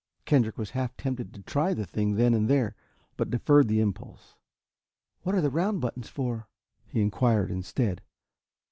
Kendrick 0.25 0.57
was 0.57 0.71
half 0.71 0.97
tempted 0.97 1.31
to 1.35 1.43
try 1.43 1.75
the 1.75 1.85
thing 1.85 2.15
then 2.15 2.33
and 2.33 2.49
there, 2.49 2.75
but 3.17 3.29
deferred 3.29 3.67
the 3.67 3.79
impulse. 3.79 4.33
"What 5.21 5.35
are 5.35 5.41
the 5.41 5.51
round 5.51 5.79
buttons 5.79 6.09
for?" 6.09 6.47
he 6.87 7.01
inquired 7.01 7.51
instead. 7.51 8.01